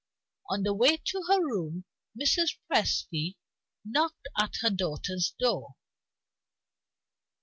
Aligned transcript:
On 0.49 0.63
the 0.63 0.73
way 0.73 0.97
to 0.97 1.23
her 1.27 1.39
room 1.45 1.85
Mrs. 2.19 2.57
Presty 2.67 3.35
knocked 3.85 4.29
at 4.35 4.55
her 4.63 4.71
daughter's 4.71 5.35
door. 5.39 5.75